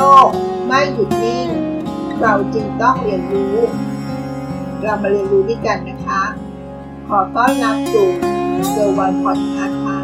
[0.00, 0.28] ลก
[0.66, 1.48] ไม่หยุดนิ่ง
[2.20, 3.56] เราจึงต้องเรียนรู้
[4.82, 6.22] เรามาเรียนรู้ด้วยกันนะคะ
[7.08, 8.08] ขอต้อนรับสู่
[8.70, 9.98] เซอร์วันพอดคาส์ค่ะ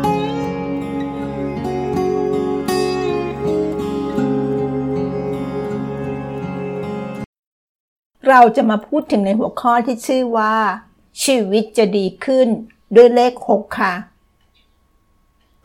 [8.28, 10.54] เราจะมาพูดถึงในหัวข้อที่ชื่อว่า
[11.24, 12.48] ชีวิตจะดีขึ้น
[12.94, 13.94] ด้วยเลข 6 ค่ะ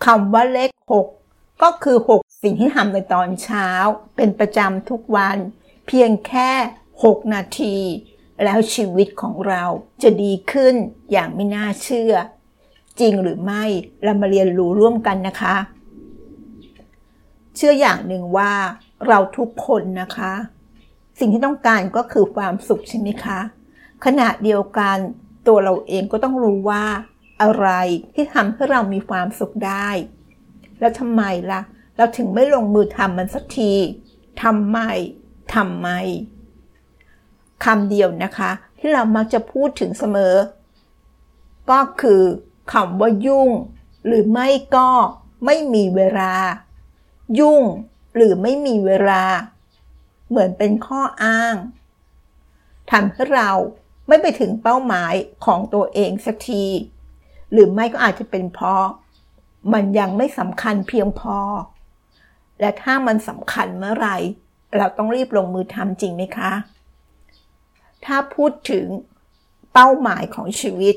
[0.05, 1.20] คำว่าเลข 6
[1.63, 3.67] ก็คือ 6 สิ่งที่ทำในตอนเช้า
[4.15, 5.37] เป็นประจำทุกวัน
[5.87, 6.51] เพียงแค่
[6.93, 7.75] 6 นาที
[8.43, 9.63] แล้วชีวิตของเรา
[10.03, 10.75] จะดีขึ้น
[11.11, 12.13] อย่างไม่น่าเชื่อ
[12.99, 13.63] จริงหรือไม่
[14.03, 15.55] เรามาเรียนรู้ร่วมกันนะคะ
[17.55, 18.53] เชื่ออย่างหนึ่งว่า
[19.07, 20.33] เราทุกคนนะคะ
[21.19, 23.39] สิ่งที่ต้องการก็คือความสุขใช่ไหมคะ
[24.05, 24.97] ขณะเดียวกัน
[25.47, 26.83] ตัวเราเองก็ต้องรู้ว่า
[27.41, 27.67] อะไร
[28.13, 29.89] ที่ทำให้เรามีความสุขได้
[30.81, 31.61] แล้วทำไมละ่ะ
[31.97, 33.73] เราถึงไม่ลงมือทำมันสักที
[34.43, 34.79] ทำไม
[35.55, 35.89] ทำไม
[37.65, 40.35] คำเดียวนะคะ ที่เรามักจะพูดถึงเสมอ
[41.69, 42.21] ก็คือ
[42.73, 43.49] คำว่ายุ่ง
[44.05, 44.89] หรือไม่ก็
[45.45, 46.33] ไม่มีเวลา
[47.39, 47.63] ยุ่ง
[48.15, 49.23] หรือไม่มีเวลา
[50.29, 51.55] เหมือนเป็นข้ออ้าง
[52.91, 53.49] ทำให้เรา
[54.07, 55.13] ไม่ไปถึงเป้าหมาย
[55.45, 56.65] ของตัวเองสักที
[57.51, 58.85] หรือไม่ก็อาจจะเป็นเพราะ
[59.73, 61.37] มันยังไม่สำคัญเพียงพอ
[62.59, 64.17] และถ้ามันสำคัญเมื่อไหร่
[64.77, 66.51] เราต้องรีบลงมือทำจริงไหมคะ
[68.05, 68.85] ถ้าพูดถึง
[69.73, 70.95] เป้าหมายของชีวิต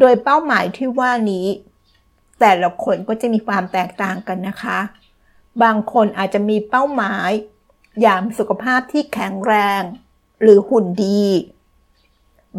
[0.00, 1.46] โดยเป้าหมายที่ว่านี้
[2.40, 4.78] แต่ละคนก็จะมีความแตกต่างกันนะคะ
[5.62, 7.30] บางคนอาจจะมีเป้าหมาย
[8.02, 9.82] อย่างสุขภาพที่แข็งแรง
[10.42, 11.24] หรือหุ่นดี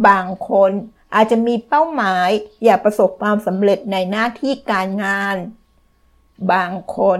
[0.07, 0.71] บางคน
[1.15, 2.29] อาจจะมีเป้าหมาย
[2.63, 5.35] อยากประสบความสำเร็จในหน้าที่การงาน
[6.53, 7.19] บางคน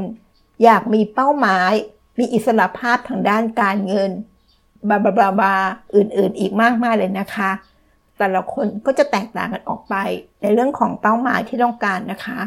[0.64, 1.72] อยากมีเป้าหมาย
[2.20, 4.12] มีอิสระภาพทางด้านการเงิน
[4.90, 5.56] บาบาบาบา
[5.96, 7.52] อื่นๆ อีกมากมายเลยนะคะ
[8.18, 9.96] แต่ละคนก็จะแตกต่างกันออกไป
[10.42, 12.40] ในเรื่องของเป้าหมายที่ต้องการนะคะ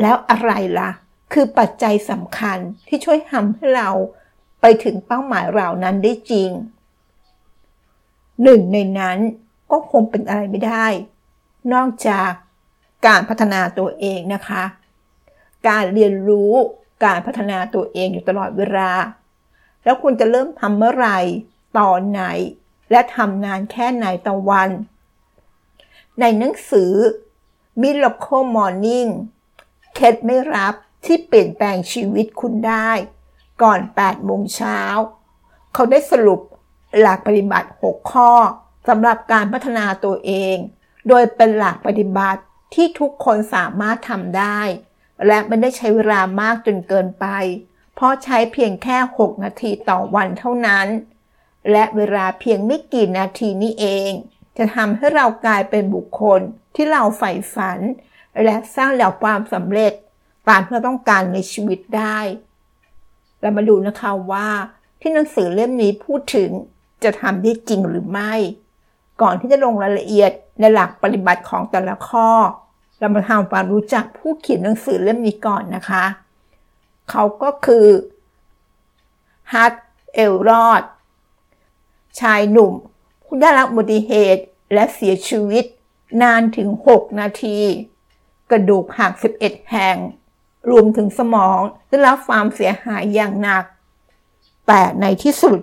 [0.00, 0.90] แล้วอะไรล่ะ
[1.32, 3.90] คือปัจจัยสำคัญที่ช่วยทำให้เรา
[4.60, 6.50] ไปถึงเป้าหมายเหล่านั้นได้จริง
[8.42, 9.18] หนึ่งในนั้น
[9.70, 10.86] ก็คงเป็นอะไรไม่ได้
[11.72, 12.30] นอกจาก
[13.06, 14.64] การพัฒนาตัวเองนะคะ
[15.68, 16.52] การเรียนรู้
[17.04, 18.92] การพัฒนาตัวเองอยู่ตลอดเวลา
[19.84, 21.18] แล้วคุณจะเริ่มทำเมื่อไหร่
[21.78, 22.22] ตอนไหน
[22.90, 24.70] และทำนานแค่ไหนต่อวัน
[26.20, 26.92] ในหนังสือ
[27.82, 29.10] Miracle Morning
[29.94, 30.74] เคล็ดไม่รับ
[31.04, 32.90] ที่เปลี่ยนแปลงชีวิตคุณได้
[33.62, 34.80] ก่อน8โมงเช้า
[35.74, 36.40] เขาได้สรุป
[37.00, 38.32] หลักปฏิบัติ 6 ข้อ
[38.88, 40.56] สำหรับการพัฒนาตัวเอง
[41.08, 42.42] โดยเป็นหลักปฏิบัติ
[42.74, 44.60] ที่ทุกคนสามารถทำได้
[45.26, 47.26] และไม่ได้ใช้เวลามากจนเกินไป
[47.94, 50.86] เพราะใช้เพียงแค่ 6 นาทีต่อวันเท่านั้น
[51.70, 54.10] และเวลาเพียงไม่กี่นาทีนี้เอง
[54.58, 56.40] จะทำให้เรากลายเป็นบุคคล
[56.74, 57.78] ที่เราใฝ่ฝัน
[58.44, 59.92] และสร้างแล้วความสำเร็จ
[60.48, 62.18] ตามที่เราต้องการในชีวิตได้
[63.40, 64.48] เรามาดูนะคะว่า
[65.00, 66.50] ที่หนังสือเล่มนี้พูดถึง
[67.04, 68.34] จะทำได้จริงหรือไม่
[69.22, 72.28] ก่อนที่จะลงรายละเอียดในหลักปฏิบัติของแต่ละข้อ
[72.98, 76.04] เรามาทำความรู้จักผู้เขียนหนังสือเล่มนี้ก่อนนะคะ
[77.10, 77.86] เขาก็คือ
[79.52, 79.74] ฮัต
[80.14, 80.82] เอลรอด
[82.20, 82.72] ชายหนุ่ม
[83.24, 85.64] ผู้ได้รับอุบัติเหตุและเสียชีวิต
[86.22, 87.58] นานถึง 6 นาที
[88.50, 89.12] กระดูกหัก
[89.42, 89.96] 11 แห่ง
[90.70, 93.64] รวมถึงสมองได้รับความเสียหายอย่างหนัก
[94.66, 95.58] แต่ในที่สุด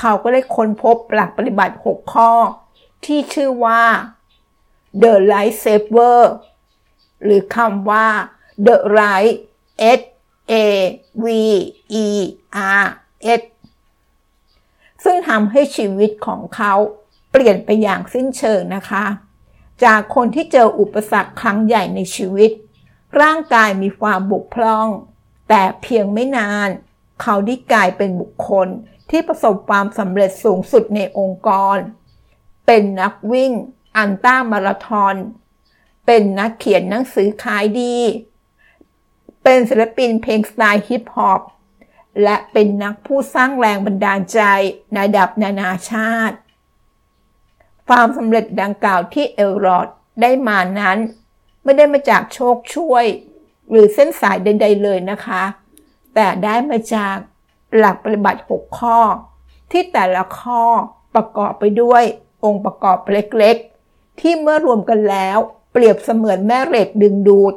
[0.00, 2.30] เขาก็ได้ค้นพบหลักปฏิบัติ 6 ข้อ
[3.06, 3.82] ที่ชื่อว่า
[5.02, 6.20] The Light Saver
[7.24, 8.06] หรือคำว่า
[8.66, 9.34] The Light
[9.98, 10.00] S
[10.52, 10.54] A
[11.24, 11.26] V
[12.04, 12.06] E
[12.82, 12.84] R
[13.40, 13.42] S
[15.04, 16.72] ซึ่งทำให้ชีวิตของเขา
[17.30, 19.04] เปลี่ยนไปอย่างสิ้นเชิงนะคะ
[19.84, 22.50] จากคนที่เจออุปสรรคครั้งใหญ่ในชีวิต
[23.20, 24.88] ร่างกายมีความบกพร่อง
[25.48, 26.68] แต่เพียงไม่นาน
[27.22, 28.68] เขาได้กลายเป็นบุคคล
[29.10, 31.76] ที่ประสบความสำเร็จสูงสุดในองค์กร
[32.66, 33.52] เป็นนักวิ่ง
[33.96, 35.14] อันต้ามาราธอน
[36.06, 37.96] เป็นนักเขียนหนังสือขายดี
[39.42, 41.40] เป็นศิลปินเพลงสไตล์ฮิปฮอป
[42.22, 44.40] และเป็นนักผู้สร้างแรงบันดาลใจ
[44.92, 46.36] ในระดับนานาชาติ
[47.88, 49.88] ความสำเร็จดังกล่าวที่เอลรอด
[50.22, 50.98] ได้มานั้น
[51.62, 53.04] ไม่ได้มาจากโชคช่วย
[53.70, 55.42] หรือเส้นสายใด ๆ เลยนะคะ
[56.14, 57.16] แต่ได้มาจาก
[57.76, 58.98] หลักปฏิบัติ 6 ข้อ
[59.70, 60.62] ที่แต่ละข้อ
[61.14, 62.04] ประกอบไปด้วย
[62.44, 65.38] องค์ประกอบเล็กๆ ที่เมื่อรวมกันแล้ว
[65.72, 67.54] เปรียบเสมือนแม่เหล็กดึงดูด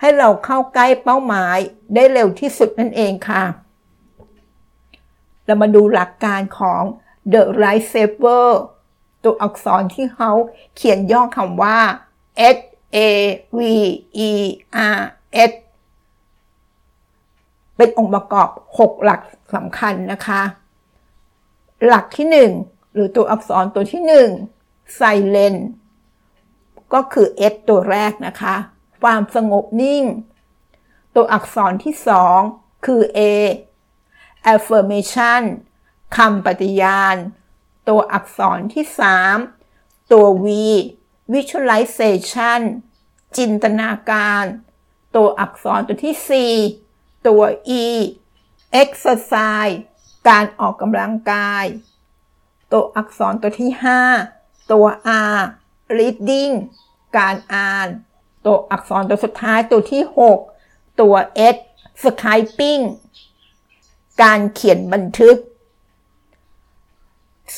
[0.00, 1.58] ให้เราเข้าใกล้เป้าหมาย
[1.94, 3.44] ได้เร็วที่สุดนั่นเองค่ะ
[5.46, 6.82] เรามาดูหลักการของ
[7.32, 8.48] The Right Saver
[9.22, 10.32] ตัวอักษรที่เขา
[10.76, 11.78] เขียนย่อคำว่า
[12.56, 12.58] S
[12.96, 12.98] A
[13.58, 13.60] V
[14.28, 14.30] E
[14.96, 15.00] R
[15.50, 15.52] S
[17.76, 18.48] เป็นองค์ประกอบ
[18.78, 19.20] 6 หลัก
[19.54, 20.42] สำคัญนะคะ
[21.86, 24.02] หลักที่ 1 หรือตัวอักษรตัวที่
[24.48, 25.60] 1 Silent
[26.92, 28.56] ก็คือ S ตัวแรกนะคะ
[29.02, 30.04] ความสงบนิ่ง
[31.14, 31.94] ตัวอักษรที่
[32.40, 33.20] 2คือ A
[34.54, 35.42] affirmation
[36.16, 37.16] คำปฏิญาณ
[37.88, 38.84] ตัวอักษรที่
[39.48, 40.46] 3ตัว V
[41.32, 42.60] visualization
[43.36, 44.44] จินตนาการ
[45.16, 47.42] ตัวอักษรตัวที่ 4 ตัว
[47.82, 47.84] E
[48.82, 49.76] exercise
[50.28, 51.64] การออกกำลังกาย
[52.72, 53.70] ตัวอักษรตัวที่
[54.20, 54.86] 5 ตัว
[55.34, 55.40] R
[55.98, 56.52] reading
[57.18, 57.88] การอ่าน
[58.46, 60.02] ตัวอักษรตัวสุดท้ายตัวที่
[60.50, 61.14] 6 ตัว
[61.54, 61.56] S
[62.04, 62.82] skyping
[64.22, 65.36] การเขียนบันทึก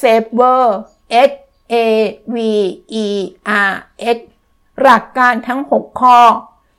[0.00, 0.64] saver
[1.28, 1.31] S
[1.72, 1.75] A
[2.34, 2.37] V
[3.05, 3.06] E
[3.70, 3.72] R
[4.17, 4.19] S
[4.81, 6.19] หลักการทั้ง 6 ข้อ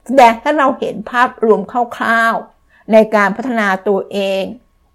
[0.06, 1.74] แสดงให้เราเห็นภาพรวมค
[2.04, 4.44] ร่าวๆ ในการพัฒนาตัวเอง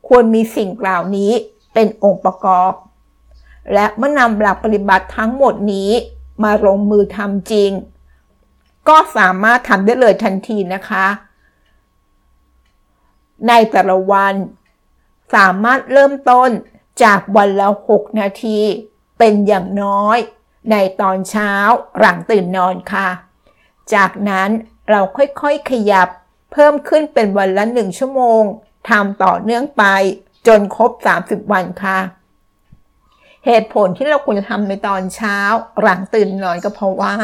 [0.09, 1.33] ควรมีสิ่งเหล่าวนี้
[1.75, 2.73] เป็นองค์ประกอบ
[3.75, 5.91] และเมื่อนำหลักปฏิบัติทั้งหมดนี้
[6.43, 7.71] มาลงมือทำจริง
[8.89, 11.07] ก็สามารถทำได้เลยทันทีนะคะ
[13.49, 14.35] ในแต่ละวัน
[15.35, 16.51] สามารถเริ่มต้น
[17.03, 18.59] จากวันละ 6 นาที
[19.19, 20.19] เป็นอย่างน้อย
[20.71, 21.53] ในตอนเช้า
[21.99, 23.09] หลังตื่นนอนค่ะ
[23.95, 24.51] จากนั้น
[24.91, 26.09] เราค่อยๆขยับ
[26.53, 28.43] เพิ่มขึ้นเป็นวันละ 1 ชั่วโมง
[28.89, 29.85] ทำต่อเนื่องไป
[30.47, 30.91] จนครบ
[31.23, 31.99] 30 วันค่ะ
[33.47, 35.39] เหตุผลที่เราควรจะทำในตอนเช้า
[35.81, 37.15] หลังตื่นนอนก็เพราะว่า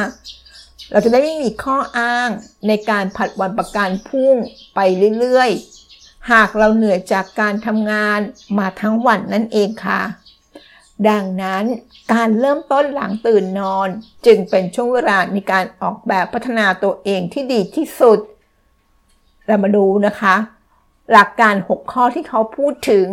[0.90, 2.30] เราจะได้ไม่มีข้ออ้าง
[2.68, 4.34] ในการผัดวันประกันพุ่ง
[4.74, 4.80] ไป
[5.18, 8.20] เรื่อยๆ หากเราเหนื่อยจากการทำงาน
[8.58, 10.02] มาทั้งวันนั่นเองค่ะ
[11.08, 11.64] ดังนั้น
[12.12, 13.88] การเริ่มต้นหลังตื่นนอน
[14.26, 18.18] จึงเป็นช่วงเวลาในการออกแบบพัฒนาตัวเองที่ดีที่สุด
[19.46, 20.36] เรามาดูนะคะ
[21.12, 23.06] หลักการ 6 ข้อที่เขาพูดถึง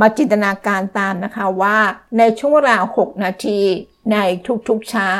[0.00, 1.78] มาจินตนาการตามนะคะว่า
[2.18, 3.60] ในช่วงเวลา 6 นาที
[4.12, 4.16] ใน
[4.68, 5.12] ทุกๆเช้า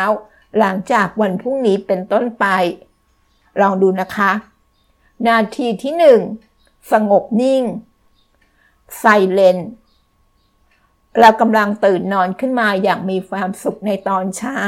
[0.58, 2.46] หลังจากวันพรุ่งนี้เป็นต้นไป
[3.61, 4.32] ลองดูนะคะ
[5.28, 6.20] นาทีที่หนึ่ง
[6.93, 7.62] สงบนิ่ง
[8.99, 9.58] ไซเลน
[11.20, 14.61] เรากำลังตื่นนอนขึ้นมาอย่างมีความสุขในตอนเช้า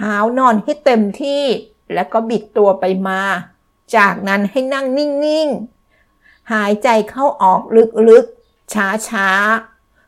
[0.00, 1.44] หาวนอนให้เต็มที่
[1.94, 3.22] แล้วก็บิดตัวไปมา
[3.96, 5.48] จากนั้นให้นั่งนิ่ง
[6.00, 7.62] ๆ หายใจเข้าออก
[8.08, 8.26] ลึก
[8.66, 9.28] ๆช้า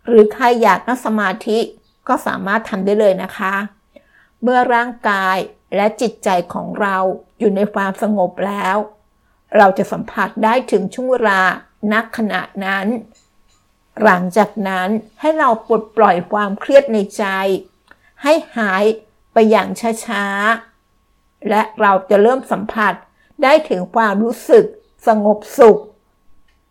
[0.07, 1.59] หรือใครอยากนั่งสมาธิ
[2.09, 3.55] ก็สามารถทำได้เลยนะคะ
[4.43, 5.37] เมื่อร่างกาย
[5.77, 6.97] และจิตใจของเรา
[7.39, 8.77] อยู่ในความสงบแล้ว
[9.57, 11.41] เราจะสัมผัสได้ถึงช่วงเวลา
[11.93, 12.87] นักขณะนั้น
[14.03, 14.89] หลังจากนั้น
[15.21, 17.25] ให้เราปลดปล่อยความเครียดในใจ
[18.23, 18.85] ให้หาย
[19.33, 19.69] ไปอย่าง
[20.07, 22.95] ช้าๆ และเราจะเริ่มสัมผัส
[23.43, 24.65] ได้ถึงความรู้สึก
[25.07, 25.81] สงบสุข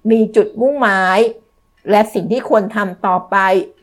[0.09, 1.19] มีจุดมุ่งหมาย
[1.89, 3.37] และสิ่งที่ควรทำต่อไป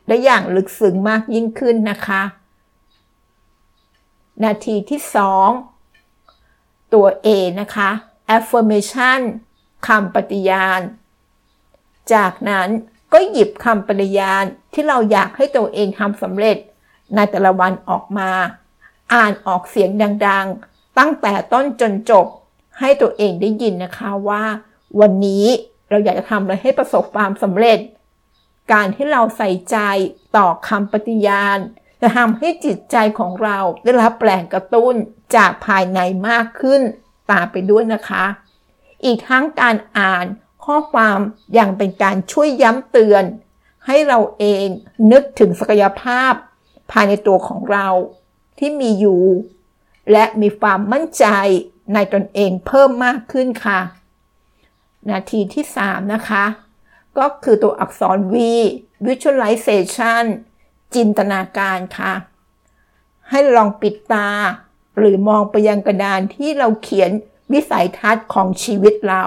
[0.08, 2.22] ได้อย่างลึกซึ้งมากยิ่งขึ้นนะคะ
[4.44, 5.00] นาทีที่
[6.16, 7.28] 2 ตัว A
[7.60, 7.90] นะคะ
[8.36, 9.20] affirmation
[9.86, 10.80] คำปฏิญาณ
[12.14, 12.68] จากนั้น
[13.12, 16.56] ก็หยิบคำปฏิญาณที่เราอยากให้ตัวเองทำสำเร็จ
[17.14, 18.30] ในแต่ละวันออกมา
[19.14, 19.90] อ่านออกเสียง
[20.26, 22.26] ดังๆ ตั้งแต่ต้นจนจบ
[22.78, 24.44] ให้ตัวเองได้ยินนะคะว่า
[25.00, 25.46] วันนี้
[25.92, 27.78] เราอยากจะทำอะไรให้ประสบความสำเร็จ
[28.72, 29.76] การที่เราใส่ใจ
[30.36, 31.58] ต่อคำปฏิญาณ
[32.00, 34.94] จะทำให้จิตใจของเราได้รับแรงกระตุ้น
[35.36, 36.82] จากภายในมากขึ้น
[37.30, 38.24] ตามไปด้วยนะคะ
[39.04, 40.26] อีกทั้งการอ่าน
[40.64, 41.18] ข้อความ
[41.54, 43.24] อย่างเป็นการช่วยย้ำเตือน
[43.86, 44.66] ให้เราเอง
[45.12, 46.32] นึกถึงศักยภาพ
[46.92, 47.88] ภายในตัวของเรา
[48.58, 49.22] ที่มีอยู่
[50.12, 51.26] และมีความมั่นใจ
[51.94, 53.80] ในตนเองเพิ่มมากขึ้นค่ะ
[55.10, 56.44] นาทีที่ 3 นะคะ
[57.18, 58.34] ก็คือตัวอักษร V
[59.06, 60.24] visualization
[60.94, 62.12] จินตนาการค่ะ
[63.30, 64.30] ให้ลองปิดตา
[64.98, 67.10] หรือมองไปยังกระดานที่เราเขียน
[67.52, 69.24] วิสัยทัศน์ของชีวิตเรา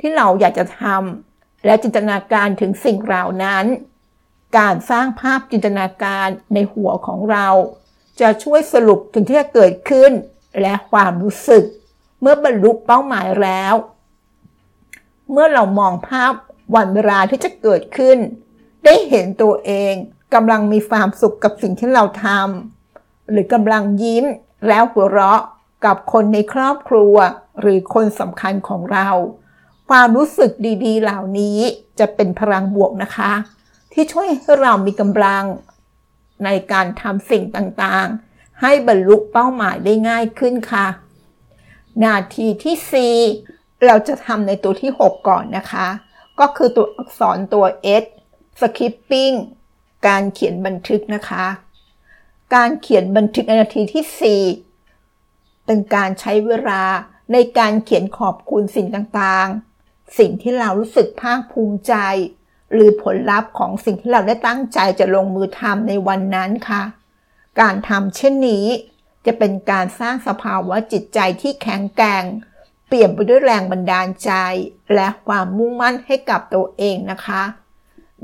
[0.00, 3.66] ที่เราอยากจะทำและจินตนาการถึงสิ่งเหล่านั้น
[4.58, 7.48] การสร้างภาพจินตนาการในหัวของเรา
[8.20, 10.12] จะช่วยสรุปถึงที่จะเกิดขึ้น
[10.60, 11.64] และความรู้สึก
[12.20, 13.74] เมื่อบรรลุเป้าหมายแล้ว
[15.30, 16.32] เมื่อเรามองภาพ
[16.74, 18.18] วันเวลาที่จะเกิดขึ้น
[18.84, 19.94] ได้เห็นตัวเอง
[20.34, 24.24] กำลังมีความสุขกับสิ่งที่เราทำหรือกำลังยิ้ม
[24.68, 25.42] แล้วหัวเราะ
[25.84, 27.14] กับคนในครอบครัว
[27.60, 29.08] หรือคนสำคัญของเรา
[29.88, 30.50] ความรู้สึก
[30.84, 31.58] ดีๆ เหล่านี้
[31.98, 33.32] จะเป็นพลังบวกนะคะ
[33.92, 35.44] ที่ช่วยให้เรามีกำลัง
[36.44, 40.86] ในการทำสิ่งต่างๆ ให้บรรลุเป้าหมายได้ง่ายขึ้นค่ะ
[42.04, 45.88] นาทีที่ 4 เราจะทำในตัวที่ 6 ก่อนนะคะ
[46.40, 47.64] ก็คือตัวอักษรตัว
[48.02, 48.04] S
[48.60, 49.36] skipping
[50.06, 51.46] การเขียนบันทึกนะคะ
[52.54, 56.82] การเขียนบันทึกในนาทีที่ 4 เป็นการใช้เวลา
[57.32, 61.94] ในการเขียนขอบคุณสิ่งต่างๆ สิ่งที่เรารู้สึกภาคภูมิใจ
[62.72, 66.82] หรือผลลัพธ์ของสิ่งที่เราได้ตั้งใจจะลงมือทำในวันนั้นค่ะ
[67.60, 68.66] การทำเช่นนี้
[69.26, 72.24] จะเป็นการสร้างสภาวะจิตใจที่แข็งแกร่ง
[72.86, 74.32] เปลี่ยนไปด้วยแรงบันดาลใจ
[74.94, 77.42] และความมุ่งมั่นให้กับตัวเองนะคะ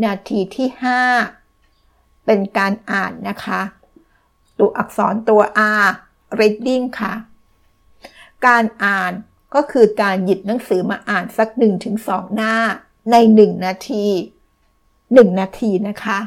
[0.04, 0.69] นาทีที่
[1.47, 3.61] 5 เป็นการอ่านนะคะ
[4.59, 5.40] ตัวอักษรตัว
[5.85, 5.88] R
[6.38, 7.14] reading ค่ะ
[8.47, 9.12] การอ่าน
[9.54, 11.49] ก็คือการหยิบหนังสือมาอ่านสัก
[11.92, 12.54] 1-2 หน้า
[13.11, 14.07] ใน 1 นาที
[14.73, 16.19] 1 นาทีนะคะ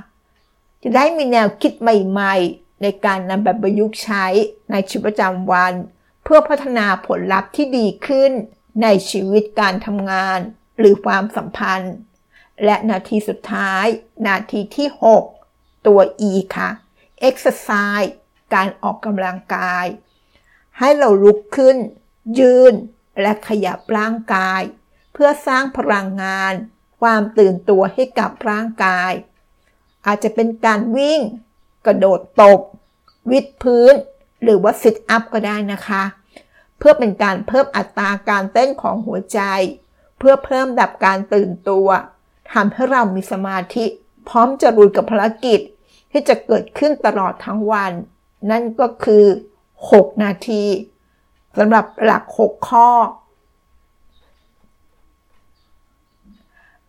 [0.84, 4.26] จะได้มีแนวคิดใหม่ ๆ ในการนำแบบประยุกต์ใช้
[4.72, 5.74] ในชีวิตประจำวัน
[6.26, 8.32] เพื่อพัฒนาผลลัพธ์ที่ดีขึ้น
[8.84, 10.40] ในชีวิตการทำงาน
[10.80, 11.96] หรือความสัมพันธ์
[12.66, 13.86] และนาทีสุดท้าย
[14.28, 14.88] นาทีที่
[15.38, 16.70] 6 ตัว E ค่ะ
[17.30, 18.12] exercise
[18.54, 19.86] การออกกำลังกาย
[20.80, 21.78] ให้เราลุกขึ้น
[22.40, 22.74] ยืน
[23.22, 24.62] และขยับร่างกาย
[25.14, 26.54] เพื่อสร้างพลังงาน
[27.02, 29.12] ความตื่นตัวให้กับร่างกาย
[30.06, 31.22] อาจจะเป็นการวิ่ง
[31.86, 32.60] กระโดดตบ
[33.32, 33.94] วิดพื้น
[34.46, 36.04] หรือว่าซิทอัพก็ได้นะคะ
[36.78, 39.40] เพื่อเป็นการเพิ่มอัตราการเต้นของหัวใจ
[40.20, 41.88] เพื่อเพิ่มดับการตื่นตัว
[42.54, 43.86] ทำให้เรามีสมาธิ
[44.30, 45.60] พร้อมจะรุยกับภารกิจ
[46.12, 47.92] ที่จะเกิดขึ้นตลอดทั้งวัน
[48.52, 49.26] นั่นก็คือ
[49.74, 50.64] 6 นาที
[51.58, 52.90] สำหรับหลัก 6 ข้อ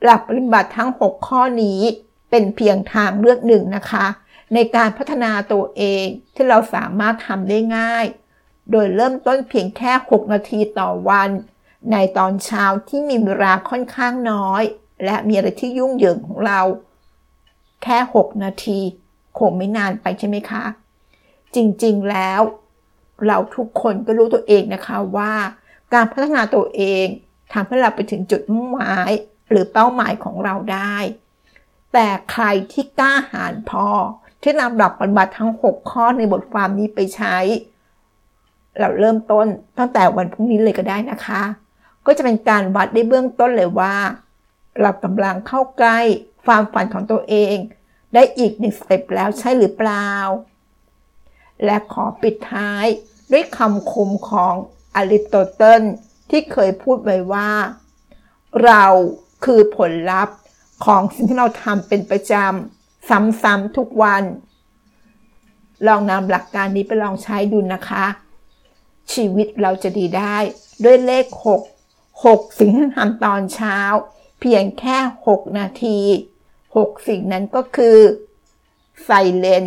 [0.05, 1.81] หลักปฏิบัติทั้ง 6 ข้อนี้
[2.31, 4.07] เป็นเพียงทางเลือกหนึ่งนะคะ
[4.55, 8.07] ในการพัฒนาตัวเองที่เราสามารถทำได้ง่าย
[8.71, 11.31] โดยเริ่มต้นเพียงแค่ 6 นาทีต่อวัน
[11.93, 14.63] ในตอนเช้าที่มีเวลาค่อนข้างน้อย
[15.05, 16.61] และมีอะไรที่ยุ่งเหยิงของเรา
[17.83, 18.81] แค่ 6 นาที
[19.39, 20.65] คงไม่นานไปใช่ไหมคะ
[21.55, 22.41] จริงๆแล้ว
[23.27, 25.33] เราทุกคนก็รู้ตัวเองนะคะว่า
[25.95, 27.07] การพัฒนาตัวเอง
[27.53, 29.11] ทำให้เราไปถึงจุดมุ่งหมาย
[29.51, 30.97] หรือเป้าหมายของเราได้
[31.93, 33.87] แต่ใครที่กล้าหาญพอ
[34.49, 37.37] ที่นำหลักปฏิบัติทั้ง 6 ข้อในบทความนี้ไปใช้
[38.79, 39.47] เราเริ่มต้น
[39.79, 41.43] ตั้งแต่วันพรุ่งนี้เลยก็ได้นะคะ
[42.07, 43.95] ก็จะเป็นการวัดได้เบื้องต้นเลยว่า
[44.81, 45.99] เรากำลังเข้าใกล้
[46.45, 47.57] ความฝันของตัวเอง
[48.15, 50.09] ได้อีกหนึ่งสเต็ปแล้วใช่หรือเปล่า
[51.65, 52.87] และขอปิดท้าย
[53.33, 54.55] ด้วยคำคมของ
[54.95, 55.83] อริสโตเติล
[56.31, 57.51] ที่เคยพูดไว้ว่า
[58.65, 58.85] เรา
[59.45, 60.37] คือผลลัพธ์
[60.85, 62.76] ของสิ่งที่เราทำเป็นประจำ
[63.09, 64.25] ซ้ำๆทุกวัน
[65.87, 68.07] ลองนำหลักการนี้ไปลองใช้ดูนะคะ
[69.13, 70.37] ชีวิตเราจะดีได้
[70.85, 71.27] ด้วยเลข
[71.85, 73.79] 6 6 สิ่งที่ทำตอนเช้า
[74.41, 74.97] เพียงแค่
[75.29, 75.99] 6 นาที
[76.55, 77.99] 6 สิ่งนั้นก็คือ
[79.05, 79.65] ไซเลน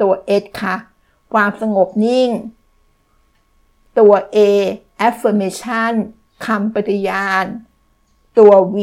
[0.00, 0.76] ตัว S ค่ะ
[1.32, 2.30] ความสงบนิ่ง
[3.98, 4.38] ตัว A
[5.08, 5.92] affirmation
[6.46, 7.44] คำปฏิญาณ
[8.38, 8.76] ตัว V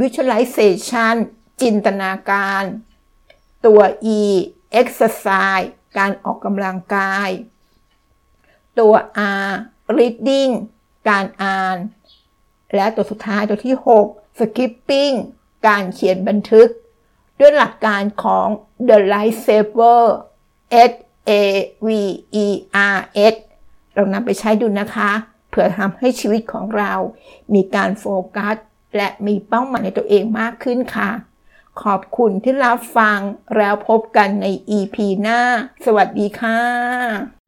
[0.00, 1.14] visualization
[1.60, 2.64] จินตนาการ
[3.66, 3.80] ตัว
[4.18, 4.20] E
[4.80, 7.30] exercise การออกกำลังกาย
[8.78, 8.94] ตัว
[9.46, 9.50] R
[9.96, 10.52] reading
[11.08, 11.76] การอ่าน
[12.74, 13.76] และตัวสุดท้ายตัวที่
[14.06, 15.14] 6 skipping
[15.66, 16.68] การเขียนบันทึก
[17.38, 18.46] ด้วยหลักการของ
[18.88, 20.02] the life saver
[20.90, 20.92] S
[21.30, 21.32] A
[21.86, 21.88] V
[22.44, 22.46] E
[22.94, 22.98] R
[23.32, 23.34] S
[23.94, 25.10] เรานำไปใช้ดูนะคะ
[25.50, 26.92] เพื่อทำให้ชีวิตของเรา
[27.54, 28.56] มีการโฟกัส
[28.96, 31.10] และมีเป้าหมายในตัวเองมากขึ้นค่ะ
[31.80, 33.18] ขอบคุณที่รับฟัง
[33.56, 34.46] แล้วพบกันใน
[34.78, 35.40] EP หน้า
[35.86, 37.41] สวัสดีค่ะ